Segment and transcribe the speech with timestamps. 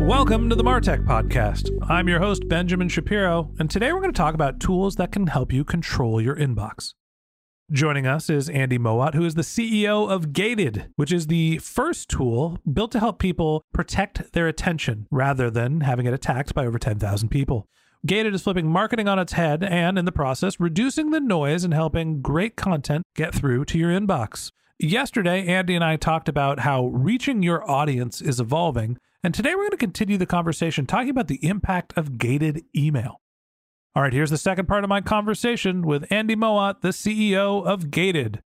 [0.00, 1.70] Welcome to the Martech Podcast.
[1.88, 5.26] I'm your host, Benjamin Shapiro, and today we're going to talk about tools that can
[5.26, 6.94] help you control your inbox.
[7.70, 12.08] Joining us is Andy Mowat, who is the CEO of Gated, which is the first
[12.08, 16.78] tool built to help people protect their attention rather than having it attacked by over
[16.78, 17.68] 10,000 people.
[18.06, 21.74] Gated is flipping marketing on its head and, in the process, reducing the noise and
[21.74, 24.50] helping great content get through to your inbox.
[24.78, 29.62] Yesterday, Andy and I talked about how reaching your audience is evolving and today we're
[29.62, 33.20] going to continue the conversation talking about the impact of gated email.
[33.94, 37.90] All right, here's the second part of my conversation with Andy Mowat, the CEO of
[37.90, 38.42] Gated.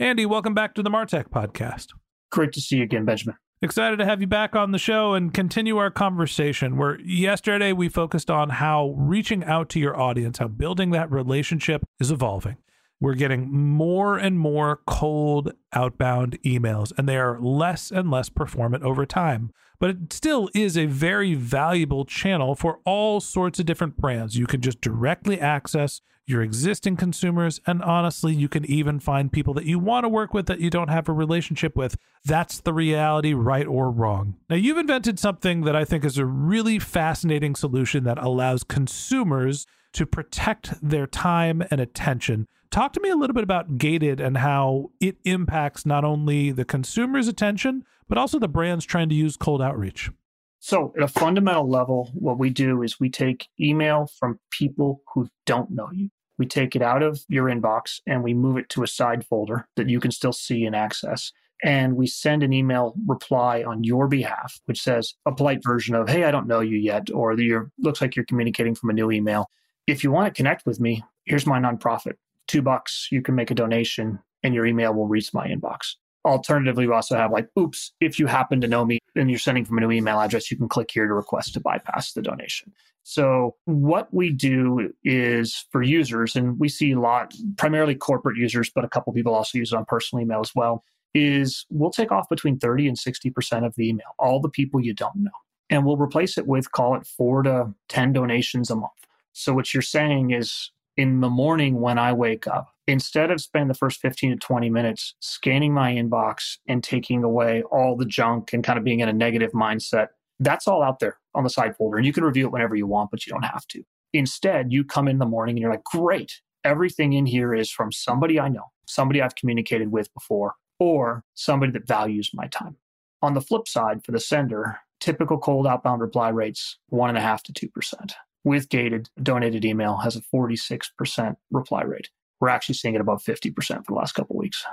[0.00, 1.88] Andy, welcome back to the Martech podcast.
[2.32, 3.36] Great to see you again, Benjamin.
[3.62, 6.76] Excited to have you back on the show and continue our conversation.
[6.76, 11.84] Where yesterday we focused on how reaching out to your audience, how building that relationship
[12.00, 12.56] is evolving.
[13.00, 18.82] We're getting more and more cold outbound emails, and they are less and less performant
[18.82, 19.52] over time.
[19.78, 24.36] But it still is a very valuable channel for all sorts of different brands.
[24.36, 29.54] You can just directly access your existing consumers, and honestly, you can even find people
[29.54, 31.96] that you want to work with that you don't have a relationship with.
[32.24, 34.34] That's the reality, right or wrong.
[34.50, 39.66] Now, you've invented something that I think is a really fascinating solution that allows consumers
[39.92, 44.36] to protect their time and attention Talk to me a little bit about Gated and
[44.36, 49.36] how it impacts not only the consumer's attention, but also the brands trying to use
[49.36, 50.10] cold outreach.
[50.58, 55.28] So, at a fundamental level, what we do is we take email from people who
[55.44, 56.08] don't know you.
[56.38, 59.68] We take it out of your inbox and we move it to a side folder
[59.76, 61.32] that you can still see and access.
[61.62, 66.08] And we send an email reply on your behalf, which says a polite version of,
[66.08, 69.10] Hey, I don't know you yet, or you looks like you're communicating from a new
[69.10, 69.50] email.
[69.86, 72.14] If you want to connect with me, here's my nonprofit
[72.46, 75.94] two bucks, you can make a donation and your email will reach my inbox.
[76.26, 79.64] Alternatively, we also have like, oops, if you happen to know me and you're sending
[79.64, 82.72] from a new email address, you can click here to request to bypass the donation.
[83.04, 88.68] So, what we do is for users, and we see a lot, primarily corporate users,
[88.68, 90.82] but a couple people also use it on personal email as well,
[91.14, 94.92] is we'll take off between 30 and 60% of the email, all the people you
[94.92, 95.30] don't know.
[95.70, 98.90] And we'll replace it with, call it four to 10 donations a month.
[99.32, 103.68] So, what you're saying is in the morning when I wake up, instead of spending
[103.68, 108.52] the first 15 to 20 minutes scanning my inbox and taking away all the junk
[108.52, 110.08] and kind of being in a negative mindset,
[110.40, 111.96] that's all out there on the side folder.
[111.96, 113.82] And you can review it whenever you want, but you don't have to.
[114.12, 117.92] Instead, you come in the morning and you're like, great, everything in here is from
[117.92, 122.76] somebody I know, somebody I've communicated with before, or somebody that values my time.
[123.22, 127.22] On the flip side, for the sender, typical cold outbound reply rates, one and a
[127.22, 128.12] half to 2%
[128.46, 132.10] with gated donated email has a 46% reply rate.
[132.40, 134.64] We're actually seeing it above 50% for the last couple weeks.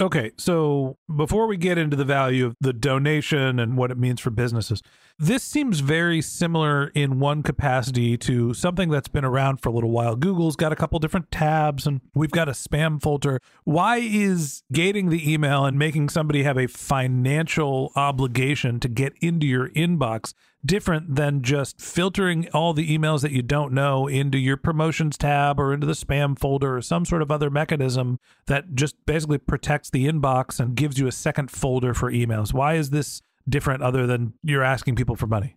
[0.00, 4.18] Okay, so before we get into the value of the donation and what it means
[4.18, 4.82] for businesses,
[5.18, 9.90] this seems very similar in one capacity to something that's been around for a little
[9.90, 10.16] while.
[10.16, 13.40] Google's got a couple different tabs and we've got a spam filter.
[13.64, 19.46] Why is gating the email and making somebody have a financial obligation to get into
[19.46, 20.32] your inbox
[20.64, 25.58] different than just filtering all the emails that you don't know into your promotions tab
[25.58, 29.90] or into the spam folder or some sort of other mechanism that just basically protects
[29.90, 32.52] the inbox and gives you a second folder for emails.
[32.52, 35.56] Why is this different other than you're asking people for money?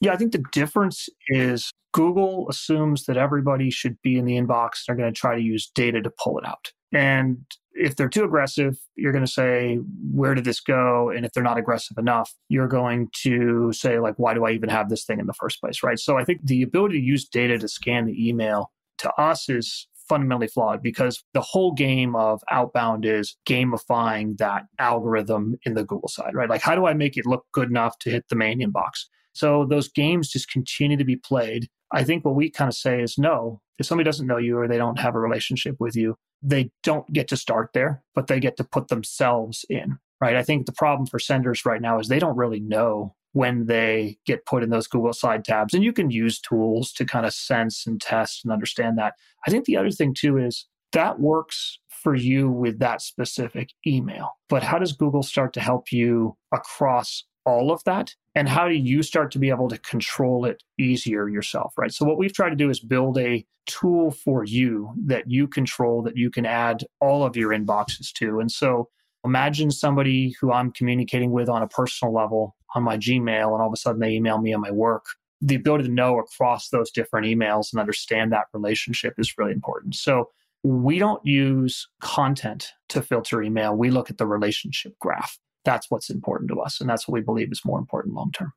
[0.00, 4.84] Yeah, I think the difference is Google assumes that everybody should be in the inbox.
[4.86, 6.72] They're going to try to use data to pull it out.
[6.92, 9.78] And if they're too aggressive, you're going to say,
[10.12, 11.10] where did this go?
[11.10, 14.68] And if they're not aggressive enough, you're going to say, like, why do I even
[14.68, 15.82] have this thing in the first place?
[15.82, 15.98] Right.
[15.98, 19.88] So I think the ability to use data to scan the email to us is
[20.08, 26.08] fundamentally flawed because the whole game of outbound is gamifying that algorithm in the Google
[26.08, 26.50] side, right?
[26.50, 29.06] Like, how do I make it look good enough to hit the main inbox?
[29.32, 31.68] So those games just continue to be played.
[31.92, 34.66] I think what we kind of say is no, if somebody doesn't know you or
[34.66, 38.40] they don't have a relationship with you, they don't get to start there, but they
[38.40, 40.36] get to put themselves in, right?
[40.36, 44.18] I think the problem for senders right now is they don't really know when they
[44.26, 45.72] get put in those Google side tabs.
[45.74, 49.14] And you can use tools to kind of sense and test and understand that.
[49.46, 54.32] I think the other thing too is that works for you with that specific email.
[54.48, 58.14] But how does Google start to help you across all of that?
[58.34, 61.92] And how do you start to be able to control it easier yourself, right?
[61.92, 66.02] So, what we've tried to do is build a tool for you that you control,
[66.02, 68.40] that you can add all of your inboxes to.
[68.40, 68.88] And so,
[69.24, 73.68] imagine somebody who I'm communicating with on a personal level on my Gmail, and all
[73.68, 75.04] of a sudden they email me on my work.
[75.40, 79.94] The ability to know across those different emails and understand that relationship is really important.
[79.94, 80.30] So,
[80.64, 83.74] we don't use content to filter email.
[83.74, 86.80] We look at the relationship graph that's what's important to us.
[86.80, 88.52] And that's what we believe is more important long term.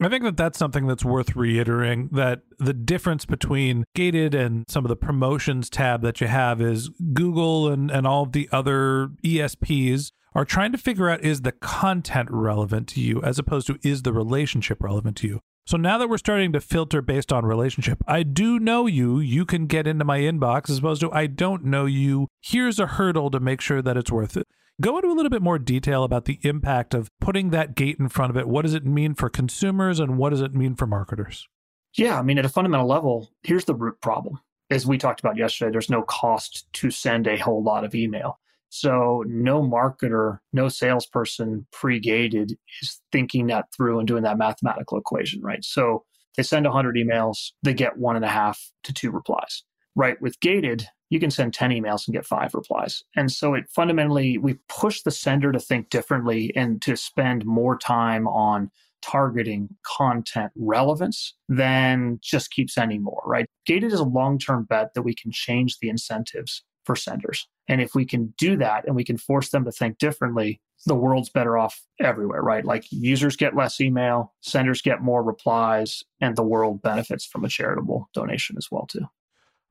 [0.00, 4.84] I think that that's something that's worth reiterating that the difference between gated and some
[4.84, 10.10] of the promotions tab that you have is Google and, and all the other ESPs
[10.34, 14.02] are trying to figure out is the content relevant to you as opposed to is
[14.02, 15.40] the relationship relevant to you.
[15.66, 19.46] So now that we're starting to filter based on relationship, I do know you, you
[19.46, 22.28] can get into my inbox as opposed to I don't know you.
[22.42, 24.46] Here's a hurdle to make sure that it's worth it.
[24.80, 28.08] Go into a little bit more detail about the impact of putting that gate in
[28.08, 28.48] front of it.
[28.48, 31.46] What does it mean for consumers and what does it mean for marketers?
[31.96, 34.40] Yeah, I mean, at a fundamental level, here's the root problem.
[34.70, 38.40] As we talked about yesterday, there's no cost to send a whole lot of email.
[38.68, 44.98] So, no marketer, no salesperson pre gated is thinking that through and doing that mathematical
[44.98, 45.64] equation, right?
[45.64, 46.04] So,
[46.36, 49.62] they send 100 emails, they get one and a half to two replies.
[49.96, 50.20] Right.
[50.20, 53.02] With gated, you can send 10 emails and get five replies.
[53.14, 57.78] And so it fundamentally, we push the sender to think differently and to spend more
[57.78, 58.70] time on
[59.02, 63.46] targeting content relevance than just keep sending more, right?
[63.66, 67.46] Gated is a long term bet that we can change the incentives for senders.
[67.68, 70.94] And if we can do that and we can force them to think differently, the
[70.94, 72.64] world's better off everywhere, right?
[72.64, 77.48] Like users get less email, senders get more replies, and the world benefits from a
[77.48, 79.06] charitable donation as well, too.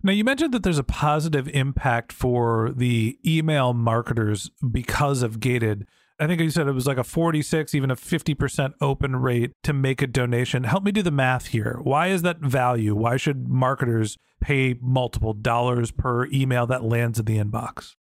[0.06, 5.88] Now, you mentioned that there's a positive impact for the email marketers because of gated.
[6.20, 9.72] I think you said it was like a 46, even a 50% open rate to
[9.72, 10.66] make a donation.
[10.66, 11.80] Help me do the math here.
[11.82, 12.94] Why is that value?
[12.94, 17.96] Why should marketers pay multiple dollars per email that lands in the inbox?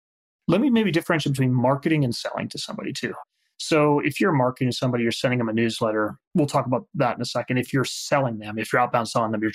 [0.48, 3.14] Let me maybe differentiate between marketing and selling to somebody too.
[3.60, 6.18] So if you're marketing somebody, you're sending them a newsletter.
[6.34, 7.58] We'll talk about that in a second.
[7.58, 9.52] If you're selling them, if you're outbound selling them, you're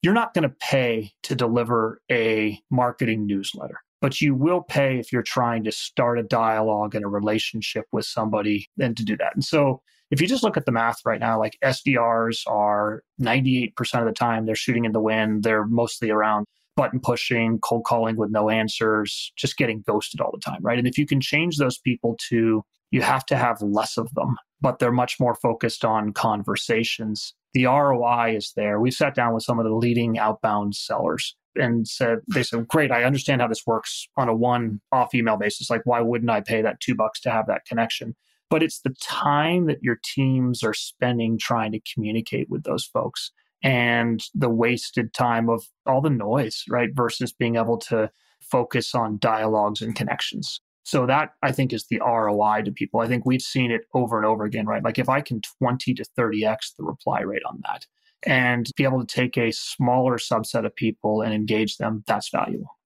[0.00, 5.12] you're not going to pay to deliver a marketing newsletter, but you will pay if
[5.12, 9.34] you're trying to start a dialogue and a relationship with somebody and to do that.
[9.34, 9.82] And so
[10.12, 14.12] if you just look at the math right now, like SDRs are 98% of the
[14.12, 15.42] time they're shooting in the wind.
[15.42, 16.46] They're mostly around
[16.76, 20.78] button pushing, cold calling with no answers, just getting ghosted all the time, right?
[20.78, 24.36] And if you can change those people to you have to have less of them,
[24.60, 27.34] but they're much more focused on conversations.
[27.54, 28.80] The ROI is there.
[28.80, 32.90] We sat down with some of the leading outbound sellers and said, they said, great,
[32.90, 35.70] I understand how this works on a one off email basis.
[35.70, 38.14] Like, why wouldn't I pay that two bucks to have that connection?
[38.50, 43.30] But it's the time that your teams are spending trying to communicate with those folks
[43.62, 46.90] and the wasted time of all the noise, right?
[46.94, 50.60] Versus being able to focus on dialogues and connections.
[50.88, 53.00] So that I think is the ROI to people.
[53.00, 54.82] I think we've seen it over and over again, right?
[54.82, 57.84] Like if I can 20 to 30x the reply rate on that
[58.22, 62.78] and be able to take a smaller subset of people and engage them, that's valuable.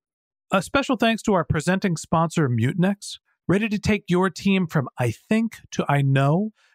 [0.51, 3.21] A special thanks to our presenting sponsor, Mutinex.
[3.47, 6.51] Ready to take your team from I think to I know?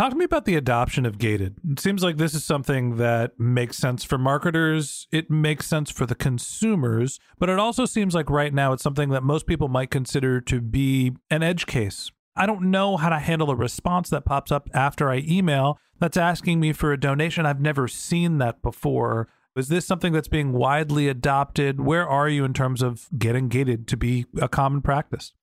[0.00, 1.56] Talk to me about the adoption of gated.
[1.72, 6.06] It seems like this is something that makes sense for marketers, it makes sense for
[6.06, 9.90] the consumers, but it also seems like right now it's something that most people might
[9.90, 12.10] consider to be an edge case.
[12.34, 16.16] I don't know how to handle a response that pops up after I email that's
[16.16, 17.44] asking me for a donation.
[17.44, 19.28] I've never seen that before.
[19.54, 21.78] Is this something that's being widely adopted?
[21.78, 25.34] Where are you in terms of getting gated to be a common practice?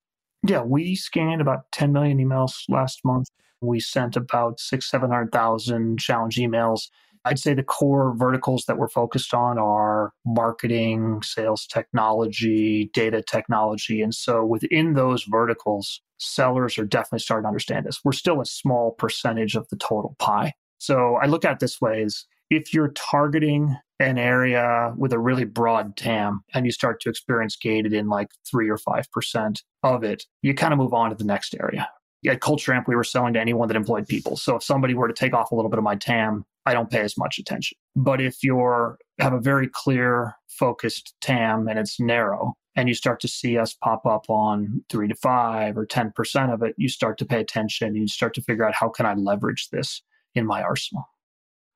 [0.41, 3.27] Yeah, we scanned about 10 million emails last month.
[3.61, 6.89] We sent about six, 700,000 challenge emails.
[7.25, 14.01] I'd say the core verticals that we're focused on are marketing, sales technology, data technology.
[14.01, 17.99] And so within those verticals, sellers are definitely starting to understand this.
[18.03, 20.53] We're still a small percentage of the total pie.
[20.77, 25.19] So I look at it this way is if you're targeting an area with a
[25.19, 30.03] really broad TAM and you start to experience gated in like three or 5% of
[30.03, 31.89] it, you kind of move on to the next area.
[32.25, 34.37] At Culture Amp, we were selling to anyone that employed people.
[34.37, 36.89] So if somebody were to take off a little bit of my TAM, I don't
[36.89, 37.77] pay as much attention.
[37.95, 43.19] But if you're have a very clear focused TAM and it's narrow, and you start
[43.21, 47.17] to see us pop up on three to five or 10% of it, you start
[47.17, 50.03] to pay attention and you start to figure out how can I leverage this
[50.35, 51.03] in my arsenal.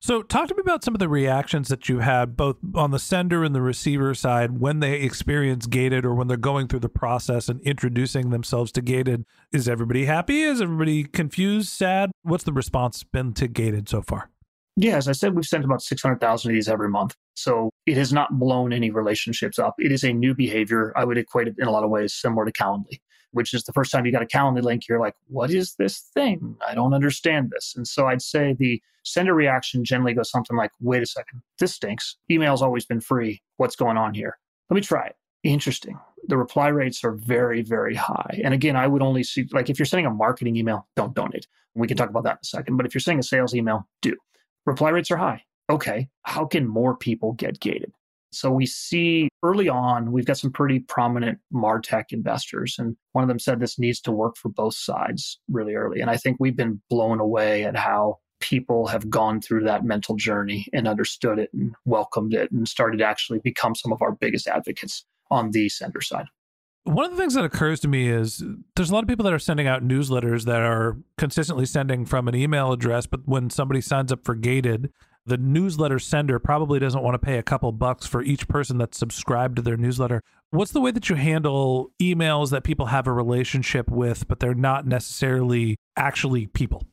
[0.04, 2.98] So, talk to me about some of the reactions that you had both on the
[2.98, 6.90] sender and the receiver side when they experience gated or when they're going through the
[6.90, 9.26] process and introducing themselves to gated.
[9.52, 10.42] Is everybody happy?
[10.42, 12.10] Is everybody confused, sad?
[12.24, 14.32] What's the response been to gated so far?
[14.76, 17.16] Yeah, as I said, we've sent about 600,000 of these every month.
[17.36, 19.76] So it has not blown any relationships up.
[19.78, 20.94] It is a new behavior.
[20.96, 23.74] I would equate it in a lot of ways similar to Calendly which is the
[23.74, 26.56] first time you got a Calendly link, you're like, what is this thing?
[26.68, 27.74] I don't understand this.
[27.76, 31.74] And so I'd say the sender reaction generally goes something like, wait a second, this
[31.76, 32.18] stinks.
[32.30, 33.42] Email's always been free.
[33.58, 34.38] What's going on here?
[34.70, 35.16] Let me try it.
[35.44, 36.00] Interesting.
[36.28, 38.40] The reply rates are very, very high.
[38.44, 41.48] And again, I would only see, like, if you're sending a marketing email, don't donate.
[41.74, 42.78] We can talk about that in a second.
[42.78, 44.16] But if you're sending a sales email, do.
[44.66, 45.44] Reply rates are high.
[45.70, 46.10] Okay.
[46.24, 47.92] How can more people get gated?
[48.32, 52.76] So we see early on, we've got some pretty prominent MarTech investors.
[52.80, 56.02] And one of them said this needs to work for both sides really early.
[56.02, 60.16] And I think we've been blown away at how people have gone through that mental
[60.16, 64.12] journey and understood it and welcomed it and started to actually become some of our
[64.12, 66.26] biggest advocates on the sender side.
[66.84, 68.44] One of the things that occurs to me is
[68.76, 72.28] there's a lot of people that are sending out newsletters that are consistently sending from
[72.28, 74.92] an email address, but when somebody signs up for gated,
[75.26, 78.98] the newsletter sender probably doesn't want to pay a couple bucks for each person that's
[78.98, 80.22] subscribed to their newsletter.
[80.50, 84.54] What's the way that you handle emails that people have a relationship with, but they're
[84.54, 86.84] not necessarily actually people?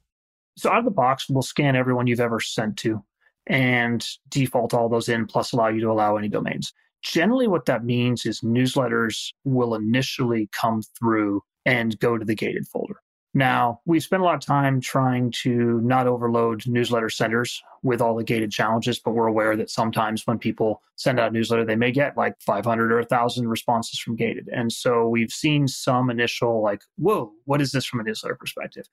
[0.56, 3.02] So, out of the box, we'll scan everyone you've ever sent to
[3.46, 6.72] and default all those in, plus allow you to allow any domains.
[7.02, 12.66] Generally, what that means is newsletters will initially come through and go to the gated
[12.66, 13.00] folder.
[13.34, 18.16] Now, we spend a lot of time trying to not overload newsletter senders with all
[18.16, 21.76] the gated challenges, but we're aware that sometimes when people send out a newsletter, they
[21.76, 24.48] may get like 500 or 1,000 responses from gated.
[24.52, 28.86] And so we've seen some initial, like, whoa, what is this from a newsletter perspective?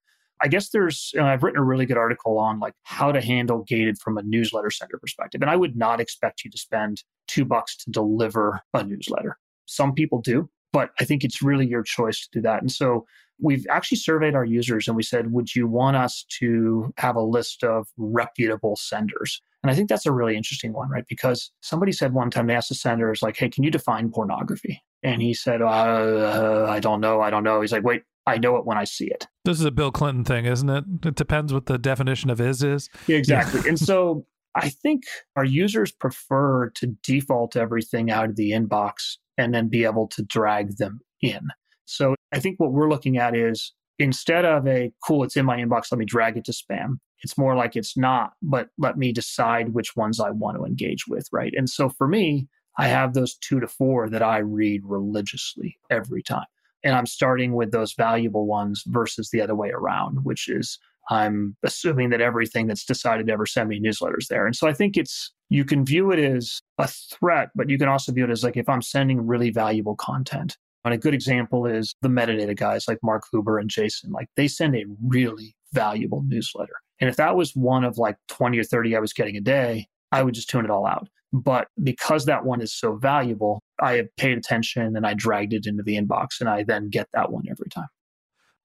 [0.44, 3.98] I guess there's, I've written a really good article on like how to handle gated
[3.98, 5.42] from a newsletter sender perspective.
[5.42, 9.38] And I would not expect you to spend two bucks to deliver a newsletter.
[9.66, 12.60] Some people do, but I think it's really your choice to do that.
[12.60, 13.06] And so
[13.40, 17.22] we've actually surveyed our users and we said, would you want us to have a
[17.22, 19.42] list of reputable senders?
[19.64, 21.06] And I think that's a really interesting one, right?
[21.08, 24.12] Because somebody said one time they asked the sender, "Is like, hey, can you define
[24.12, 27.22] pornography?" And he said, uh, I don't know.
[27.22, 27.62] I don't know.
[27.62, 29.28] He's like, wait, I know it when I see it.
[29.46, 30.84] This is a Bill Clinton thing, isn't it?
[31.06, 32.90] It depends what the definition of is is.
[33.08, 33.68] Yeah, exactly.
[33.68, 35.04] and so I think
[35.36, 40.24] our users prefer to default everything out of the inbox and then be able to
[40.24, 41.48] drag them in.
[41.86, 45.58] So I think what we're looking at is instead of a cool, it's in my
[45.58, 46.98] inbox, let me drag it to spam.
[47.24, 51.08] It's more like it's not, but let me decide which ones I want to engage
[51.08, 51.28] with.
[51.32, 51.54] Right.
[51.56, 56.22] And so for me, I have those two to four that I read religiously every
[56.22, 56.46] time.
[56.84, 60.78] And I'm starting with those valuable ones versus the other way around, which is
[61.10, 64.46] I'm assuming that everything that's decided to ever send me newsletters there.
[64.46, 67.88] And so I think it's, you can view it as a threat, but you can
[67.88, 70.58] also view it as like if I'm sending really valuable content.
[70.84, 74.12] And a good example is the metadata guys like Mark Huber and Jason.
[74.12, 76.76] Like they send a really valuable newsletter.
[77.00, 79.88] And if that was one of like 20 or 30 I was getting a day,
[80.12, 81.08] I would just tune it all out.
[81.34, 85.66] But because that one is so valuable, I have paid attention and I dragged it
[85.66, 87.88] into the inbox and I then get that one every time.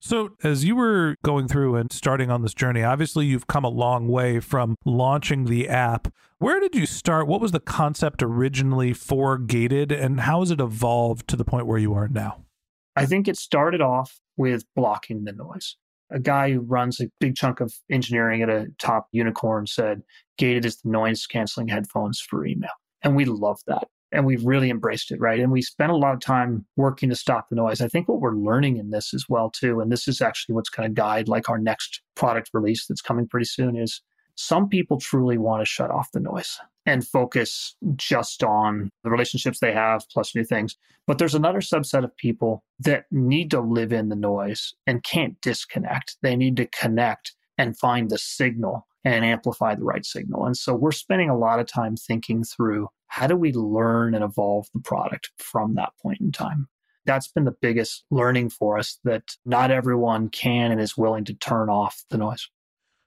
[0.02, 3.68] So, as you were going through and starting on this journey, obviously you've come a
[3.68, 6.08] long way from launching the app.
[6.38, 7.26] Where did you start?
[7.26, 11.66] What was the concept originally for Gated, and how has it evolved to the point
[11.66, 12.46] where you are now?
[12.96, 15.76] I think it started off with blocking the noise.
[16.10, 20.00] A guy who runs a big chunk of engineering at a top unicorn said,
[20.38, 22.70] Gated is the noise canceling headphones for email.
[23.02, 25.40] And we love that and we've really embraced it, right?
[25.40, 27.80] And we spent a lot of time working to stop the noise.
[27.80, 30.70] I think what we're learning in this as well too, and this is actually what's
[30.70, 34.00] going to guide like our next product release that's coming pretty soon is
[34.34, 39.60] some people truly want to shut off the noise and focus just on the relationships
[39.60, 40.76] they have plus new things.
[41.06, 45.40] But there's another subset of people that need to live in the noise and can't
[45.40, 46.16] disconnect.
[46.22, 50.46] They need to connect and find the signal and amplify the right signal.
[50.46, 54.22] And so we're spending a lot of time thinking through how do we learn and
[54.22, 56.68] evolve the product from that point in time?
[57.06, 61.34] That's been the biggest learning for us that not everyone can and is willing to
[61.34, 62.48] turn off the noise.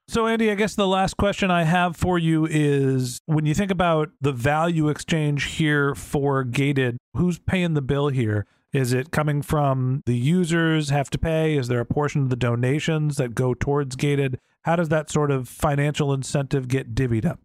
[0.09, 3.71] So, Andy, I guess the last question I have for you is when you think
[3.71, 8.45] about the value exchange here for Gated, who's paying the bill here?
[8.73, 11.55] Is it coming from the users have to pay?
[11.55, 14.37] Is there a portion of the donations that go towards Gated?
[14.63, 17.39] How does that sort of financial incentive get divvied up?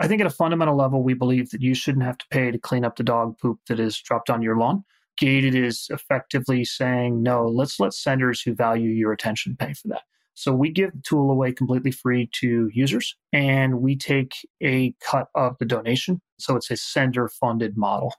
[0.00, 2.58] I think at a fundamental level, we believe that you shouldn't have to pay to
[2.58, 4.82] clean up the dog poop that is dropped on your lawn.
[5.18, 10.02] Gated is effectively saying, no, let's let senders who value your attention pay for that.
[10.32, 14.32] So we give the tool away completely free to users and we take
[14.62, 16.22] a cut of the donation.
[16.38, 18.14] So it's a sender funded model.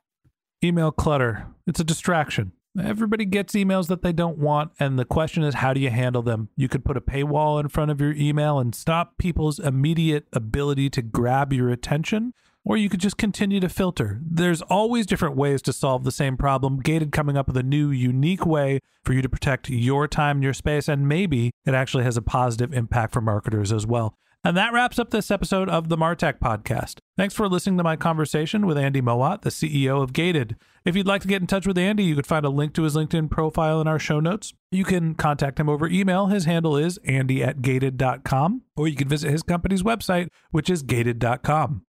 [0.64, 1.48] Email clutter.
[1.66, 2.52] It's a distraction.
[2.80, 6.22] Everybody gets emails that they don't want, and the question is, how do you handle
[6.22, 6.48] them?
[6.56, 10.90] You could put a paywall in front of your email and stop people's immediate ability
[10.92, 14.22] to grab your attention, or you could just continue to filter.
[14.24, 16.80] There's always different ways to solve the same problem.
[16.80, 20.44] Gated coming up with a new, unique way for you to protect your time and
[20.44, 24.16] your space, and maybe it actually has a positive impact for marketers as well.
[24.44, 26.98] And that wraps up this episode of the Martech Podcast.
[27.16, 30.56] Thanks for listening to my conversation with Andy Mowat, the CEO of Gated.
[30.84, 32.82] If you'd like to get in touch with Andy, you could find a link to
[32.82, 34.54] his LinkedIn profile in our show notes.
[34.72, 36.28] You can contact him over email.
[36.28, 40.82] His handle is andy at gated.com, or you can visit his company's website, which is
[40.82, 41.84] gated.com.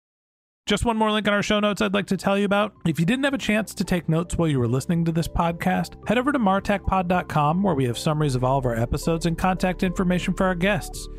[0.66, 2.74] Just one more link in our show notes I'd like to tell you about.
[2.88, 5.28] If you didn't have a chance to take notes while you were listening to this
[5.28, 9.38] podcast, head over to martechpod.com where we have summaries of all of our episodes and
[9.38, 11.08] contact information for our guests.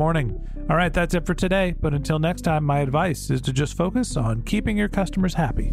[0.00, 0.48] morning.
[0.70, 1.74] All right, that's it for today.
[1.78, 5.72] But until next time, my advice is to just focus on keeping your customers happy.